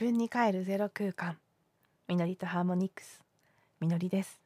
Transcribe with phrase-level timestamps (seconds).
[0.00, 1.38] 自分に帰るゼロ空間。
[2.06, 3.20] みのりとハーモニクス。
[3.80, 4.40] みのりです。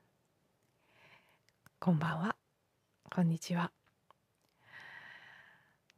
[1.79, 2.37] こんばんは。
[3.15, 3.71] こんにちは。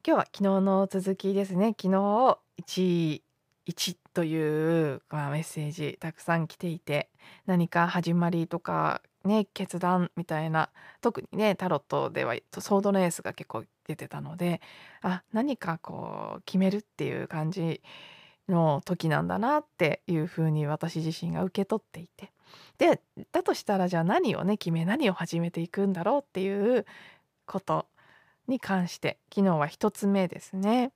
[0.04, 1.68] 今日は昨日の続きですね。
[1.80, 3.22] 昨日1
[3.68, 7.08] 1という、まあ、メッセージたくさん来ていて
[7.46, 14.60] 何か始まりとかね決断みたいな特にねタロットではソードのエースが結構出てたので
[15.00, 17.80] あ何かこう決めるっていう感じ
[18.48, 22.32] の時なんだなっていうふうに私自身が受け取っていて
[22.78, 23.00] で
[23.32, 26.84] だとしたらじゃあ何をね決め何を始めていくんだろうっていう
[27.46, 27.86] こと
[28.46, 30.92] に関して昨日は一つ目ですね。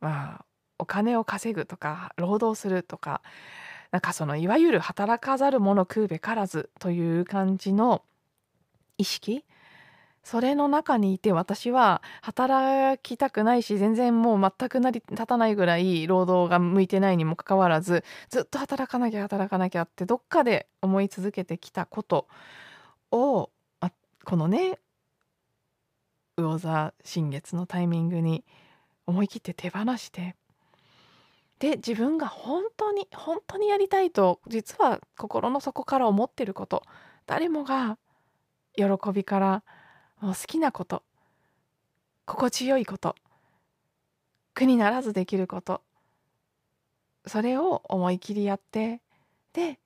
[0.00, 0.44] まあ
[0.78, 3.22] お金を稼ぐとか労働するとか
[3.90, 8.02] なんかそのいわゆる働かざる者食うべからずという感じの
[8.98, 9.44] 意識
[10.26, 22.26] それの中にいて私は働きたくないし全然もう全く成り立たないぐらい労働が向いてないにもかかわらずずっと働かなきゃ働かなきゃってどっかで思い続けてきたこと
[23.12, 23.92] をあ
[24.24, 24.80] このね
[26.36, 28.44] 魚座新月のタイミングに
[29.06, 30.34] 思い切って手放して
[31.60, 36.82] で自分が本当に本当にやりたいと実は心の底から思ってること
[37.26, 37.96] 誰もが
[38.74, 39.62] 喜びから
[40.20, 41.02] 好きなこと。
[42.24, 43.14] 心地よいこと。
[44.54, 45.82] 苦にならずできること。
[47.26, 49.00] それを思い切りやって。
[49.52, 49.78] で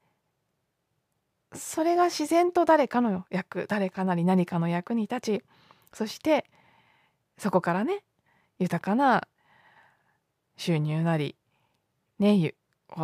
[1.53, 5.45] それが自然と誰かの役誰かなり何かの役に立ち
[5.93, 6.45] そして
[7.39, 8.05] そこからね
[8.59, 9.27] 豊かな
[10.57, 11.37] 収入なり
[12.19, 12.55] ね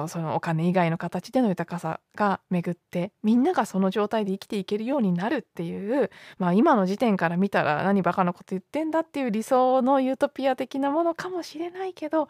[0.09, 12.29] そのお金以外の形での豊かさが巡ってみんながその状態で生きていけるようになるっていうまあ今の時点から見たら何バカなこと言ってんだっていう理想のユートピア的なものかもしれないけど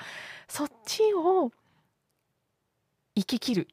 [0.49, 1.51] そっちを
[3.15, 3.69] 生ききる。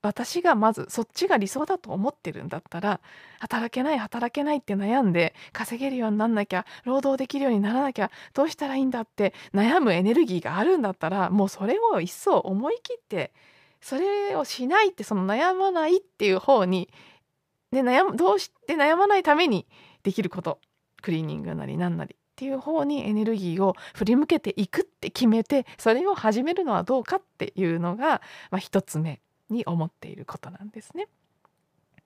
[0.00, 3.00] 私がまずそっちが理想だと思ってるんだったら
[3.40, 13.32] 働けない働けないって悩んで稼げるようになんなきゃ労働できるようにならなきゃどうしたらいいんだって悩むエネルギーがあるんだったらもうそれを一層思い切って
[13.80, 16.88] それをしないってその悩まないっていう方に
[17.72, 19.66] で悩むどうして悩まないために
[20.04, 20.60] できること
[21.02, 29.20] クリーニングなりなんなりっていう方にエネルギーを振り向けていくって決めてそれを始めるのはどうかっていうのが、まあ、一つ目。
[29.50, 31.08] に思っていることなんですね。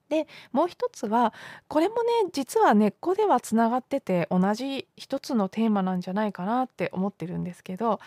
[0.08, 1.32] でもう一つは
[1.68, 7.98] これもね実は根っこではつながってて同じ一つのテーマなんじゃないかなって思ってるんですけど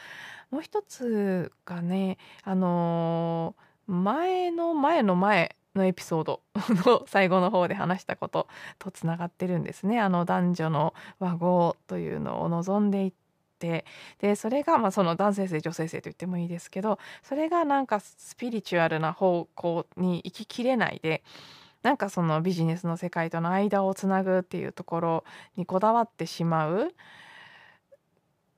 [0.52, 6.42] もう一つがねあのー、前の前の前のエピソード
[6.86, 8.48] の最後の方で話したこと
[8.78, 10.00] とつながってるんですね。
[10.00, 13.14] あの男女の和合というのを望んでい
[13.66, 13.86] て
[14.20, 21.24] でそれがまあその男性性女性性と言ってもいいですけどそれがなんかスピリチュアルな方向に行ききれないで
[21.82, 25.24] なんかそのビジネスの世界との間をつなぐっていうところ
[25.56, 26.94] にこだわってしまう。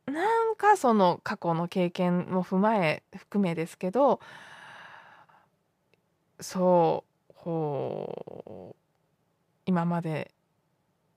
[0.05, 4.21] なんかその過去の経験も踏まえ含めですけど
[6.39, 8.75] そう
[9.65, 10.31] 今まで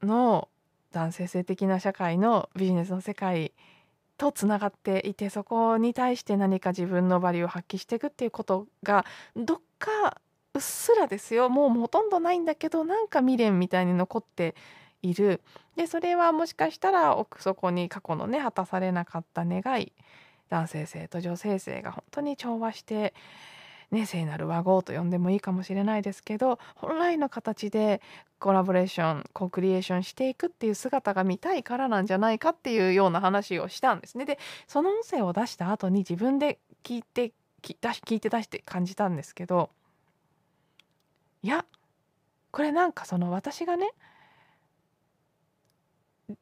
[0.02, 0.48] の
[0.90, 3.52] 男性性的な社会のビジネスの世界
[4.20, 10.20] とつながっていてそこに対して何か自分のバリューを発揮していくっていうことがどっか
[10.52, 11.48] うっすらですよ。
[11.48, 14.54] もうほとんどないんだけどなんか未練みたいに残って
[15.00, 15.40] いる。
[15.74, 19.94] でそれはもしかしたら奥底に過去のね果たされなかった願い。
[20.50, 23.14] 男性性と女性性が本当に調和して
[23.90, 28.00] ね、聖なる和合と呼んでもいいかもしれないですけど本来の形で
[28.38, 34.24] コラボレーションコクリエーションしていくっていう姿が見たいからなんじゃないかっていうような話をしたんですね。
[34.24, 37.32] でその音声を出した後に自分で聞いて
[37.62, 39.70] 聞いて出して感じたんですけど
[41.42, 41.64] いや
[42.50, 43.90] これなんかその私がね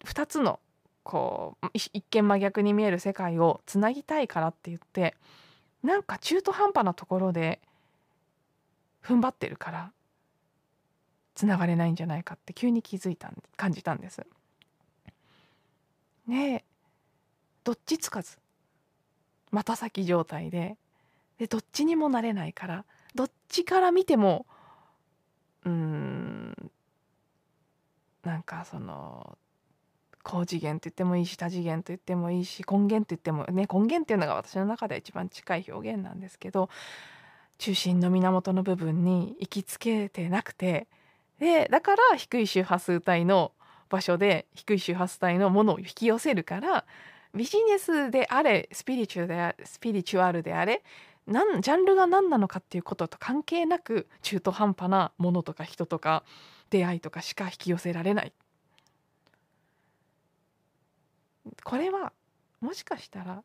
[0.05, 0.61] 2つの
[1.03, 5.17] こう一見真逆に見える世界をつなぎたいからって言って
[5.83, 7.61] なんか中途半端なところで
[9.03, 9.93] 踏ん張ってるから
[11.35, 14.27] つながれないんじゃないかって急に気づいた感じたんです。
[16.27, 16.65] ね
[17.65, 18.39] どっちつかず
[19.51, 20.77] 股先状態で
[21.39, 22.85] でどっちにもなれないから
[23.15, 24.47] どっちから見ても
[25.65, 26.71] うん
[28.25, 29.39] なんかその
[30.23, 36.69] 高次元と言ってもいいし多次元と言ってもいいし根源と言ってもね根源っていうのが私の中で一番近い表現なんですけど
[37.59, 40.87] 中心の源の部分に行きつけてなくて
[41.39, 43.53] でだから低い周波数帯の
[43.89, 46.85] 場所で低い周波数帯のものを引き寄せるから
[47.35, 50.83] ビジネスであれスピリチュアルであれスピリチュアルであれ
[51.27, 56.25] なんジャンルが何なのかっていうことと関係なく中途半端なものとか人とか
[56.71, 58.33] 出会いとかしか引き寄せられない。
[61.65, 62.13] これは
[62.61, 63.43] もしかしたら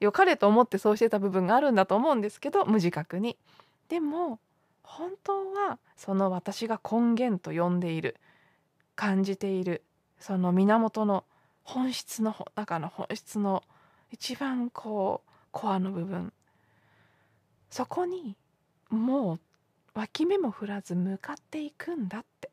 [0.00, 3.36] 良かれと思ってそうしてた部分があるんだと思うんですけど無自覚に。
[3.88, 4.38] でも
[4.82, 8.16] 本当はその私が根源と呼んでいる
[8.94, 9.82] 感じている
[10.18, 11.24] その源の
[11.62, 13.62] 本質の中の本質の
[14.10, 16.32] 一番こうコアの部分。
[17.70, 18.36] そこに
[18.88, 19.40] もう
[19.94, 22.50] 脇目も振らず向かっていくんだって。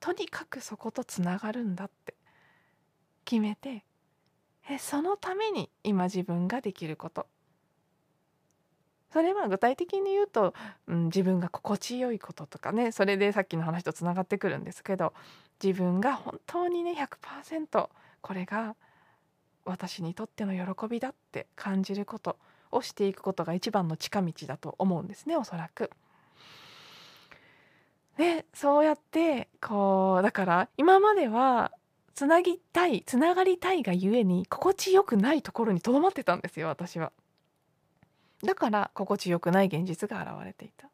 [0.00, 2.13] とにかくそことつながるんだって。
[3.34, 3.84] 決めて
[4.70, 7.26] えそのために今自分ができること
[9.12, 10.54] それは具体的に言うと、
[10.86, 15.12] うん、自分が心地よいこととかねそれでさっきの話とつながってくるんですけど
[15.62, 17.88] 自分が本当にね100%
[18.20, 18.76] これが
[19.64, 22.36] 私にとっての喜びだって感じること
[22.70, 25.90] をしていくことが一番の近道だと思うんですねおそらく。
[28.16, 31.72] でそうやってこうだから今までは
[32.14, 37.12] つなぎたいつながりたいがゆえに心地よくないところにとどまってたんですよ私は。
[38.44, 40.88] だから心地よくない現実が現れていた。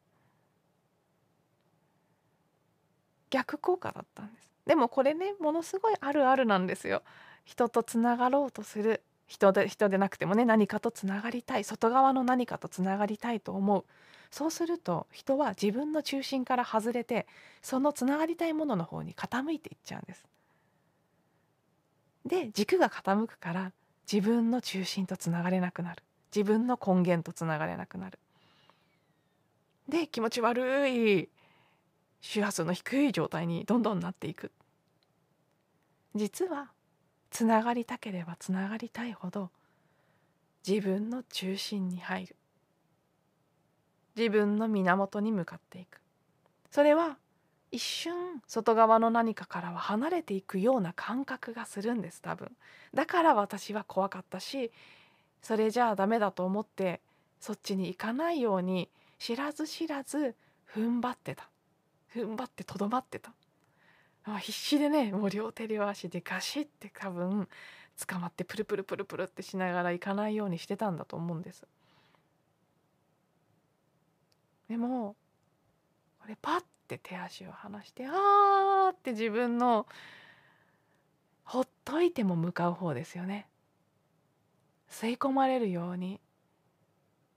[3.29, 4.51] 逆効果だったんです。
[4.65, 7.03] でもこれねものすごいあるあるなんですよ。
[7.45, 13.85] 人とつながろうとする人で人でなくてもね何かとつながりたい外側の何かとつながりたいと思う
[14.29, 17.27] そうすると人は自分の中心から外れて
[17.61, 20.30] そのつながりたいものの方に傾いていっちゃうんです。
[22.25, 23.71] で軸が傾くから
[24.11, 26.03] 自分の中心とつながれなくなる
[26.35, 28.19] 自分の根源とつながれなくなる。
[29.89, 31.29] で気持ち悪い
[32.21, 34.51] 周波数の低い状態にどんどんなっていく。
[36.15, 36.71] 実は
[37.29, 39.49] つながりたければつながりたいほど
[40.67, 42.35] 自分の中心に入る
[44.15, 46.01] 自分の源に向かっていく
[46.69, 47.17] それは
[47.71, 52.51] 一瞬外側の何かからは離れていくような感覚がするんです多分。
[52.93, 54.71] だから私は怖かったし
[55.41, 57.01] それじゃあダメだと思って
[57.39, 60.35] そっちに行かないように知らず知らず
[60.73, 61.49] 踏ん張ってた。
[62.13, 63.31] 踏ん張ってとどまってた。
[64.39, 67.47] 必死でねもう両手両足でガシッて多分
[68.07, 71.65] 捕まってプルプルプルプルってしながら行かないようにしてたんだと思うんです。
[74.69, 75.15] でも
[76.19, 76.63] これパッ
[76.97, 79.87] て手足を離してあーって自分の
[81.45, 83.47] ほっといても向かう方ですよね。
[84.89, 86.19] 吸い込まれるように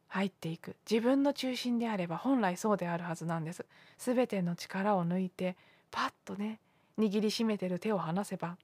[0.09, 3.65] 入っていく自分の中心であれば本来そうであるはずなんです。
[3.99, 5.57] 全ての力を抜いて
[5.91, 6.59] パッとね
[6.99, 8.57] 握りしめてる手を離せば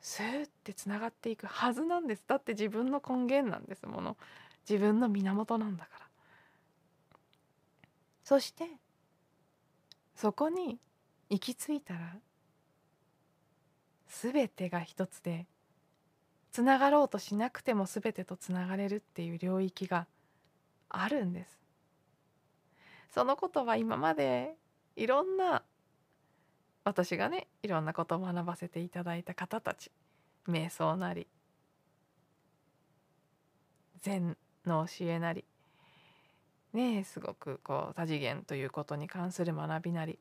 [0.00, 4.16] スーってつながっていくはずなんですだって自分の根源なんですもの
[4.68, 6.06] 自分の源なんだから
[8.22, 8.64] そして
[10.16, 10.78] そこに
[11.28, 12.16] 行き着いたら
[14.08, 15.46] 全てが一つで
[16.50, 20.06] つながろうとしなくても全てとつながれるっていう領域が
[20.88, 21.58] あるんです。
[23.10, 24.54] そのことは今まで
[24.94, 25.62] いろんな
[26.84, 29.90] 私がねいろんなことを学ばせていただいた方たち
[30.48, 31.26] 瞑想なり
[34.00, 35.44] 禅の教えなり
[36.76, 40.18] ねすごくこう多次元ということに関する学びなり。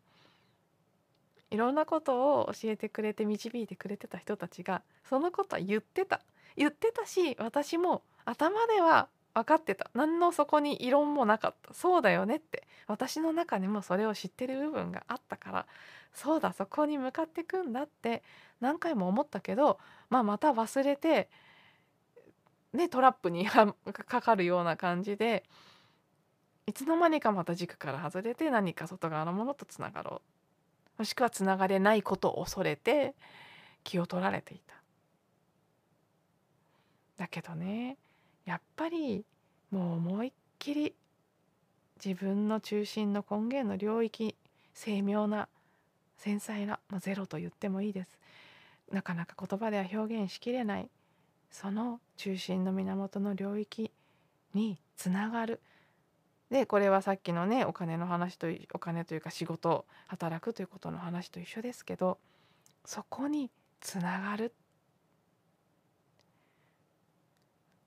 [1.51, 6.21] いろんなことを教えてくれて導いてくれてた人たちがそのことは言ってた。
[6.57, 9.91] 言ってたし私も頭では分かってた。
[9.93, 11.73] 何のそこに異論もなかった。
[11.73, 12.67] そうだよねって。
[12.87, 15.65] 私の中にもそれを知ってる部分があったから
[16.13, 18.23] そうだそこに向かってくんだって
[18.61, 21.29] 何回も思ったけど、まあ、また忘れて、
[22.73, 25.43] ね、トラップに かかるような感じで
[26.67, 30.21] いつの間にかまた軸から外れて何か外側のものとつながろ
[30.97, 30.99] う。
[30.99, 33.13] もしくはつながれないことを恐れて
[33.83, 34.75] 気を取られていた。
[37.17, 37.97] だけどね
[38.45, 39.23] やっぱり
[39.71, 40.93] もう思いっきり
[42.03, 44.35] 自分の中心の根源の領域
[44.73, 45.47] 精妙な
[46.17, 48.17] 繊細な、まあ、ゼロと言ってもいいです。
[48.91, 50.89] なかなか言葉では表現しきれない
[51.51, 53.91] その中心の源の領域
[54.53, 55.59] につながる。
[56.51, 62.19] でこれはさっきのねお金の話とお金というか仕事働くということの話と一緒ですけど
[62.85, 63.49] そこに
[63.81, 64.53] つながる。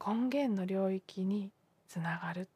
[0.04, 1.50] 根源の領域に
[1.88, 2.48] つながる。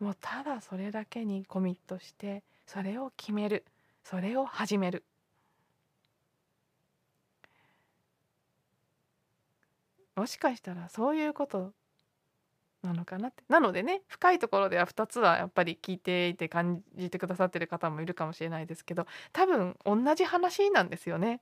[0.00, 3.64] もうただそれだけにコミットしてそれを決める。
[4.02, 5.04] それを始める。
[10.16, 11.72] もしかしたらそういうこと
[12.86, 21.40] なのかなってなのでね深いところでは2つはやっぱり聞いていて感じてくださってる方もいるかもしれないですけど多分同じ話なんですよね。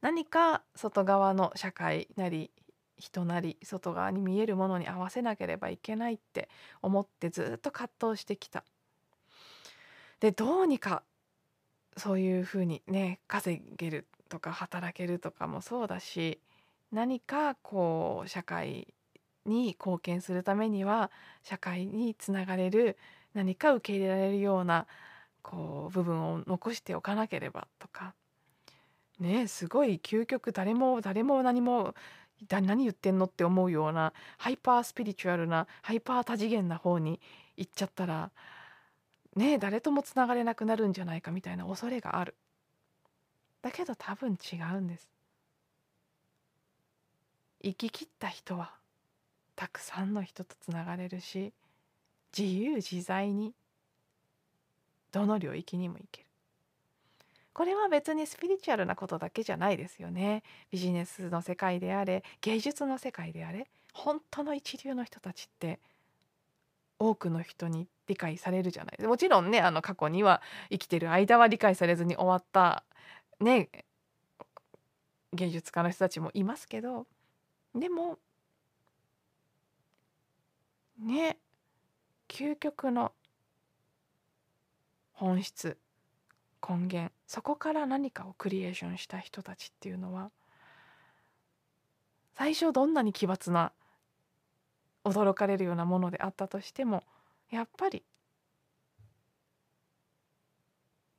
[0.00, 2.50] 何か外側の社会なり
[2.98, 6.48] 人なり外側に見えるものに合わせなければいけないって
[6.82, 8.64] 思ってずっと葛藤してきた。
[10.20, 11.02] でどうにか
[11.96, 16.40] そういうふうにね稼げるとか働けるとかもそうだし
[16.92, 18.94] 何かこう社会
[19.46, 21.10] に貢献するためには
[21.42, 22.96] 社会につながれる
[23.34, 24.86] 何か受け入れられるような
[25.42, 28.14] こう部分を残しておかなければとか
[29.20, 31.94] ねすごい究極誰も誰も何も
[32.50, 37.20] 何言ってんのって思うようなハイパースピリチュアルなハイパー多次元な方に
[37.56, 38.30] 行っちゃったら
[39.36, 42.34] ね誰ともつながれなくなるんじゃないかみたいな恐れがある。
[43.62, 45.08] だけど多分違うんです。
[47.62, 48.74] 生き切った人は
[49.56, 51.52] たくさんの人とつながれるし
[52.36, 53.54] 自由自在に
[55.10, 56.26] どの領域にも行ける。
[57.54, 60.42] これは別にスピリチュアルなことだけじゃないですよね。
[60.70, 65.80] ビジネスの世界であれ芸術の世界であれ本当の一流の人たちって
[66.98, 69.02] 多くの人に理解されるじゃない。
[69.06, 72.84] もちろんねあの過去には生きてる間は理解されずに終わった
[73.40, 73.70] ね
[75.32, 77.06] 芸術家の人たちもいますけど
[77.74, 78.18] でも
[80.98, 81.38] ね。
[82.28, 83.12] 究極の
[85.12, 85.78] 本質。
[86.66, 87.12] 根源。
[87.26, 90.30] そこから何かをクリエーションした人たちっていうのは
[92.34, 93.72] 最初どんなに奇抜な
[95.04, 97.02] 驚かれるようなものであったとしても
[97.50, 98.02] やっぱり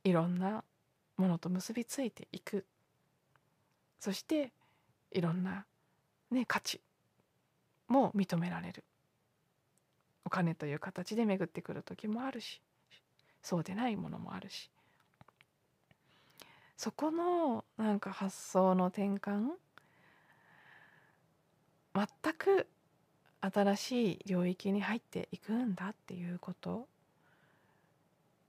[0.03, 0.63] いろんな
[1.17, 2.65] ものと結びついていく。
[3.99, 4.53] そして
[5.11, 5.65] いろんな、
[6.31, 6.81] ね、価値
[7.87, 8.83] も認められる。
[10.27, 12.61] お金という形で巡ってくる時もあるし
[13.41, 14.69] そうでないものもあるし。
[16.75, 19.47] そこのなんか発想の転換
[21.95, 22.67] 全く
[23.41, 26.87] 新しい領域に入っていくんだっていうこと。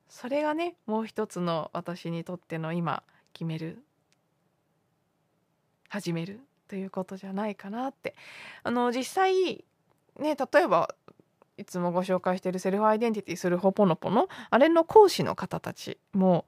[0.08, 3.82] それがねもう一つの私にとっての今決める
[5.88, 8.16] 始めるということじゃないかなって。
[8.64, 9.64] あの実際
[10.18, 10.94] ね例えば
[11.58, 16.46] いつもご紹介しているセルフアイデンティティするホポノポのあれの講師の方たちも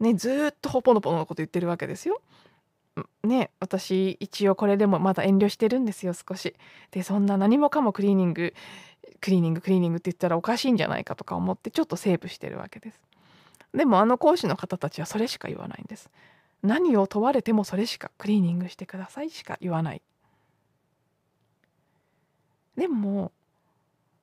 [0.00, 2.22] ねずっとホポノポのこと言ってるわけですよ。
[3.22, 6.54] ね私一応これでもまだ遠慮してるんですよ少し。
[6.92, 8.54] でそんな何もかもクリーニング
[9.20, 13.00] クリーニングクリーニングって言ったらおかしいんじゃないかとか思ってちょっとセーブしてるわけです。
[13.74, 16.10] でもあの講師の方たちはそれしか言わないんです。
[16.62, 20.02] 何を問われてもそれしかクリーニングしてくださいしか言わない。
[22.76, 23.32] でも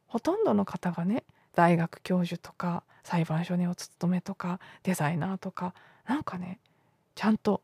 [0.07, 5.73] ほとんどの方がね大学教授とか裁判所にお勤めとかデザイナーとか
[6.07, 6.59] なんかね
[7.15, 7.61] ちゃんと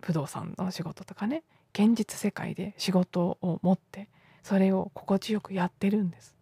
[0.00, 4.08] 不動産の仕事とかね現実世界で仕事を持って
[4.42, 6.34] それを心地よくやってるんです。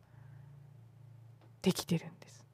[1.62, 2.44] できてるんです。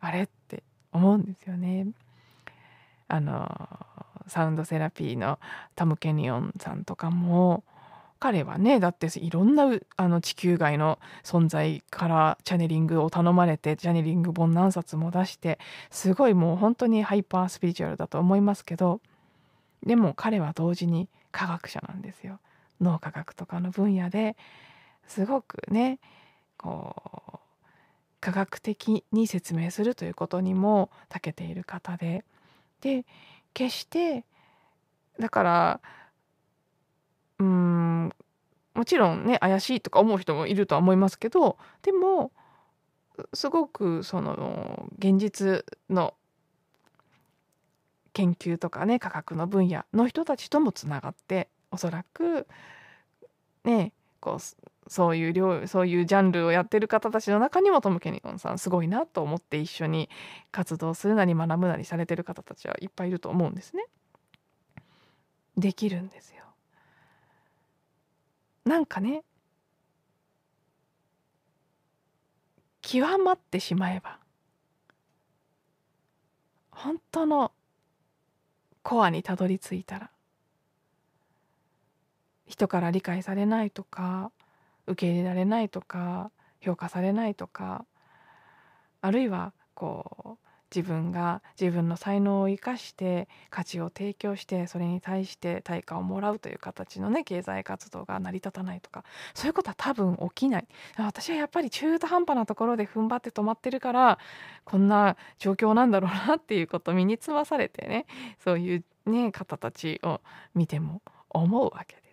[0.00, 1.86] あれって思うんですよね。
[3.06, 3.48] あの
[4.26, 5.38] サウンドセラピーの
[5.74, 7.64] タム・ケニオンさんとかも
[8.20, 15.58] 彼はねだっていろんなあの地球外の存在からチャネリングを頼まれてチャネリング本何冊も出して
[15.90, 19.00] すごいもう本当にハイパースピリチュアルだと思いますけど
[19.84, 22.40] でも彼は同時に科学者なんですよ。
[22.80, 24.36] 脳科学とかの分野で
[25.06, 25.98] すごくね
[26.56, 26.94] こ
[27.34, 27.38] う
[28.20, 32.24] 科学的に説明するということにも長けている方で
[32.80, 33.04] で
[33.54, 34.24] 決して
[35.18, 35.80] だから
[37.38, 38.12] うん
[38.74, 42.32] もちろんね怪しいとか思う人もいるとは思いますけどでも
[43.34, 46.14] すごくその現実の
[48.12, 52.46] 研究とかね科学の分野の人たちともつながっておそらく
[53.64, 60.08] ねこうそういう量そういうジャンルをやってる方たちの中にもトム・ケニオンさんすごいなと思って一緒に
[60.50, 63.84] 活動するなり学ぶなりされてる方たちはいっぱいいると思うんですね。
[65.56, 66.47] できるんですよ。
[68.68, 69.24] なんかね
[72.82, 74.18] 極まってしまえば
[76.70, 77.52] 本当の
[78.82, 80.10] コアにたどり着いたら
[82.46, 84.32] 人から理解されないとか
[84.86, 87.86] 受け入れられないとか評価されないとか
[89.00, 104.18] あるいはこう自分が自分の才能を生かして価値を提供してそれに対して対価をもらうという形のね経済活動が成り立たないとかそういうことは多分起きない私はやっぱり中途半端なところで踏ん張って止まってるから
[104.64, 108.06] こんな状況なんだろうなっていうことを身につまされてね
[108.42, 110.20] そういうね方たちを
[110.54, 112.07] 見ても思うわけです。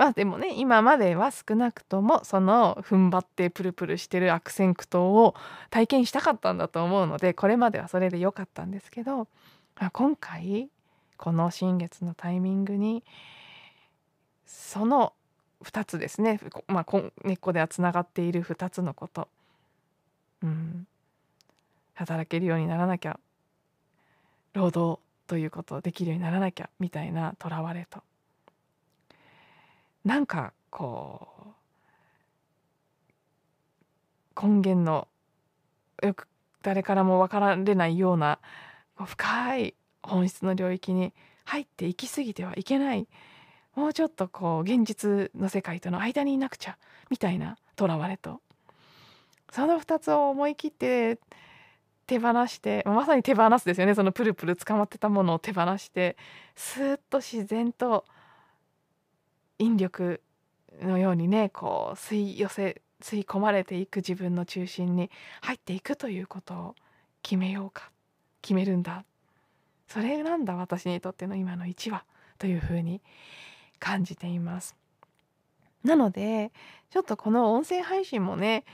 [0.00, 5.34] まあでもね今までは少なくともその踏ん張ってプルプルしてる悪戦苦闘を
[5.68, 9.28] 体験したかったんだと思うのでこれまではそれで良かったんですけど
[9.92, 10.70] 今回
[11.18, 13.04] この新月のタイミングに
[14.46, 15.12] その
[15.64, 19.28] 2つですね、まあ、根っこではつながっている2つのこと、
[20.42, 20.86] うん、
[21.92, 23.20] 働けるようにならなきゃ
[24.54, 28.00] 労働ということをできるようにならなきゃみたいなとらわれと。
[30.04, 31.28] なんかこ
[34.36, 35.08] う根源の
[36.02, 36.28] よく
[36.62, 38.38] 誰からも分かられないような
[39.04, 41.12] 深い本質の領域に
[41.44, 43.08] 入っていき過ぎてはいけない。
[43.74, 46.76] もうちょっとこう現実の世界との間にいなくちゃ
[47.08, 48.40] みたいなとらわれと
[49.52, 51.18] その2つを思い切って
[52.06, 53.94] 手放してまさに手放すですよね。
[53.94, 56.16] そのプルプル捕まってたものを手放して
[56.56, 58.04] スーッと自然と
[59.60, 60.20] 引力
[60.82, 65.10] のようにねこう吸い寄せ吸い込まれていく自分の中心に
[65.42, 66.74] 入っていくということを
[67.22, 67.90] 決めようか
[68.42, 69.04] 決めるんだ
[69.86, 72.04] それなんだ私にとっての今の1話
[72.38, 73.02] というふうに
[73.78, 74.76] 感じています。
[75.82, 76.52] なので
[76.90, 78.64] ちょっとこの音声配信もね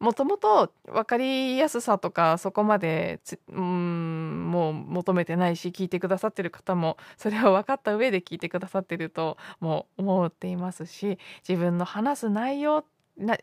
[0.00, 3.20] もともと分かりやすさとかそこまで
[3.52, 12.84] うんもう求めてないし聞いてくださってる方もそれを分かった上で聞いてくださってるともう思っていますし自分の話す内容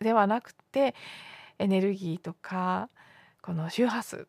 [0.02, 0.96] ではなくて
[1.60, 2.90] エネルギーとか
[3.44, 4.28] この周波数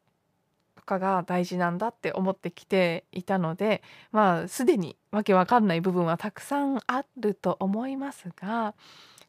[0.76, 8.74] とかが大事なんだって思ってきていたのでまあすでにわけわかんない部分はたくさんあると思いますが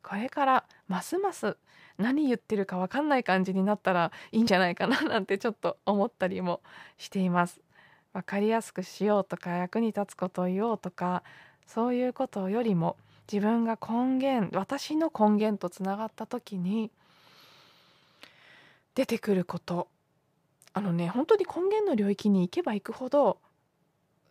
[0.03, 1.57] これからますます
[1.97, 6.61] 何言ってるか分かんない感じになったらいいんじゃないかななんてちょっと思ったりも
[6.97, 7.61] しています。
[8.13, 11.23] 分かりやすくしようとか役に立つことを言おうとか
[11.67, 12.97] そういうことよりも
[13.31, 16.89] 自分が根源私の根源とつながった時に
[18.95, 19.87] 出てくること
[20.73, 23.37] あのね本当に根源の領域に行けば行くほど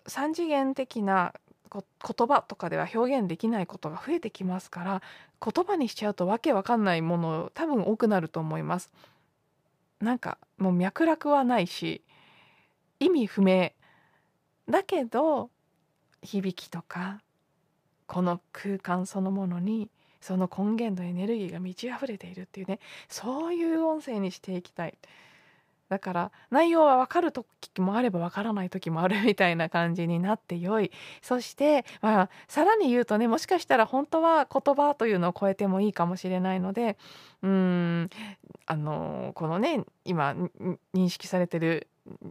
[0.07, 1.33] 3次元的な
[1.72, 5.02] 言葉とかでは表現できないことが増えてきますから
[5.44, 8.92] 言葉にしちゃうとわけわかんないもの多分多くなると思います。
[10.00, 12.02] なんかもう脈絡はないし
[13.00, 13.72] 意味不明
[14.68, 15.50] だけど
[16.22, 17.20] 響きとか
[18.07, 24.98] この空間そのものにその根源のエネルギーが満ち溢れているっていうねそういう音声にしていきたい。
[25.88, 27.46] だから内容は分かる時
[27.81, 30.90] もあれば分からない時もあるみたいな感じになってよい。
[31.22, 36.96] そして、まあ、さらに言うとねもしかしたら本当は言葉というのを超えてもいいかもしれないので
[37.42, 38.11] うん
[38.66, 40.35] あのこのね今
[40.94, 41.88] 認識されてる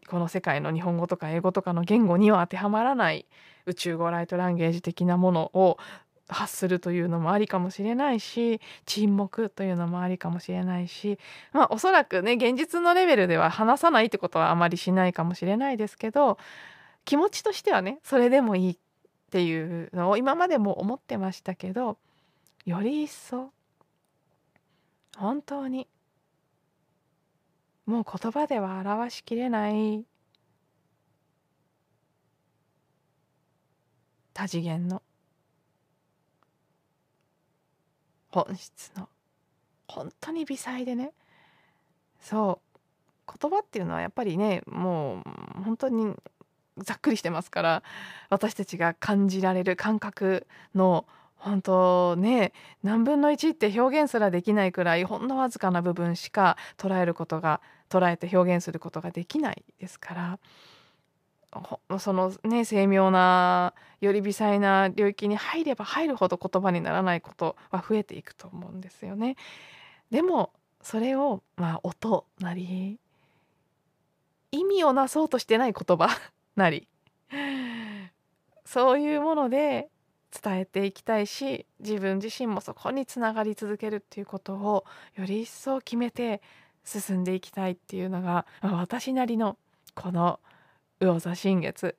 [0.07, 3.25] この世界の日本語とか英語とかの言語には当てはまらない
[3.65, 5.77] 宇宙語ライトランゲージ的なものを
[6.29, 11.17] 発するというのもありかもしれないし沈黙というのもありかもしれないし
[11.53, 16.37] まあおそらくね現実のレベルでは話さないってことはあまりしないかもしれないですけど
[17.05, 18.77] 気持ちとしてはねそれでもいいっ
[19.31, 21.97] ていうのを今までも思ってましたけど
[22.65, 23.51] より一層
[25.17, 25.87] 本当に
[27.85, 30.03] もう言葉では表しきれない
[34.33, 35.01] 多次元の
[38.29, 39.09] 本質の
[39.87, 41.13] 本当に微細でね。
[42.19, 42.67] そう。
[43.41, 45.17] 言葉っていうのはやっぱりねも
[45.59, 46.15] う本当に
[46.77, 47.83] ざっくりしてますから
[48.29, 60.39] 私たちが感じられる感覚の本当ね何分の1って表現すらできないくらいほんのわずかな部分しか捉えることが捉えて表現することができないですから。
[61.99, 69.37] そのね精妙なより微細な領域に入れば入るほど言葉にならないことは増えていくと思うんですよね。
[70.11, 72.99] でもそれをまあ音なり
[74.51, 76.09] 意味をなそうとしてない言葉
[76.55, 76.87] なり
[78.65, 79.89] そういうもので
[80.41, 86.41] 伝えていきたいし自分自身もそこにつながり続けるっていうことをより一層決めて
[86.83, 89.57] 進んでいきたいっていうのが私なりの
[89.95, 90.39] この
[90.99, 91.95] 魚座新月。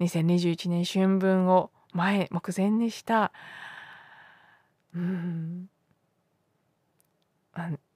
[0.00, 3.32] 2021年春分を前目前にした。
[4.94, 5.70] うん。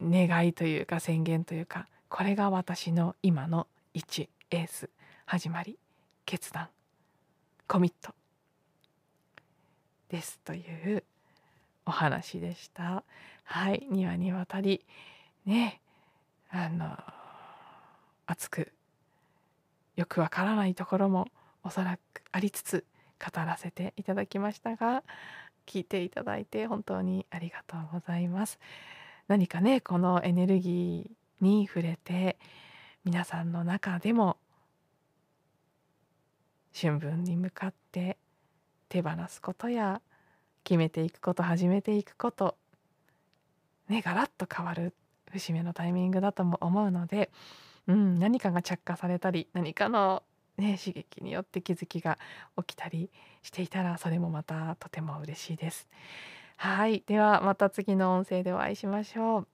[0.01, 4.89] 願いというか宣言というかこれが私の今の1エース。
[5.27, 5.79] 始まり。
[6.25, 6.69] 決断。
[7.69, 8.15] コミット。
[10.09, 10.61] ですとい
[10.95, 11.05] う
[11.85, 13.05] お話でした。
[13.45, 13.87] はい。
[13.91, 14.87] 2話にわたり。
[15.45, 15.83] ね。
[16.49, 16.97] あの
[18.27, 18.73] 熱く
[19.97, 21.29] よくわからないところも
[21.63, 22.85] おそらくありつつ
[23.25, 25.03] 語らせていただきましたが
[25.67, 28.59] 聞いていただいて本当にありがとうございます。
[29.29, 32.37] 何かねこのエネルギーに触れて
[33.05, 34.37] 皆さんの中でも
[36.79, 38.19] 春分に向かって
[38.89, 40.03] 手放すことや
[40.65, 42.57] 決めていくこと始めていくこと
[43.89, 44.95] ねガラッと変わる
[45.31, 47.31] 節目のタイミングだとも思うので、
[47.88, 50.23] うん、何かが着火されたり何かの、
[50.57, 52.18] ね、刺激によって気づきが
[52.59, 53.11] 起きたり
[53.42, 55.88] していたらそれもまたとても嬉しいです。
[56.57, 59.54] はいではまた次の音声でお会いしましょう。